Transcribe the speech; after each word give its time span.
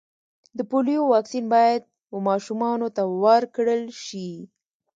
د 0.57 0.59
پولیو 0.69 1.03
واکسین 1.13 1.45
باید 1.53 1.83
و 2.13 2.17
ماشومانو 2.27 2.87
ته 2.95 3.03
ورکړل 3.23 3.83
سي. 4.05 4.29